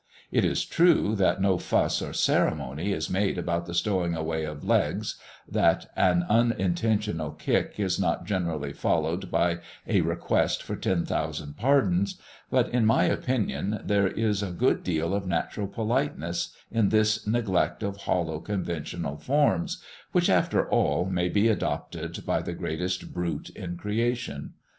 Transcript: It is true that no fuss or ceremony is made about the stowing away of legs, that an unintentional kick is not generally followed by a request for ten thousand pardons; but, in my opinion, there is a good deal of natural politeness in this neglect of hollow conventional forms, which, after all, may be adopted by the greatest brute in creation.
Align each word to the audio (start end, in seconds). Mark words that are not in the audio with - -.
It 0.31 0.43
is 0.43 0.65
true 0.65 1.15
that 1.17 1.43
no 1.43 1.59
fuss 1.59 2.01
or 2.01 2.11
ceremony 2.11 2.91
is 2.91 3.07
made 3.07 3.37
about 3.37 3.67
the 3.67 3.75
stowing 3.75 4.15
away 4.15 4.45
of 4.45 4.63
legs, 4.63 5.19
that 5.47 5.91
an 5.95 6.25
unintentional 6.27 7.29
kick 7.33 7.75
is 7.79 7.99
not 7.99 8.25
generally 8.25 8.73
followed 8.73 9.29
by 9.29 9.59
a 9.85 10.01
request 10.01 10.63
for 10.63 10.75
ten 10.75 11.05
thousand 11.05 11.55
pardons; 11.55 12.19
but, 12.49 12.67
in 12.69 12.83
my 12.83 13.03
opinion, 13.03 13.79
there 13.85 14.07
is 14.07 14.41
a 14.41 14.49
good 14.51 14.83
deal 14.83 15.13
of 15.13 15.27
natural 15.27 15.67
politeness 15.67 16.51
in 16.71 16.89
this 16.89 17.27
neglect 17.27 17.83
of 17.83 17.97
hollow 17.97 18.39
conventional 18.39 19.17
forms, 19.17 19.83
which, 20.13 20.31
after 20.31 20.67
all, 20.67 21.05
may 21.05 21.29
be 21.29 21.47
adopted 21.47 22.25
by 22.25 22.41
the 22.41 22.53
greatest 22.53 23.13
brute 23.13 23.51
in 23.51 23.77
creation. 23.77 24.53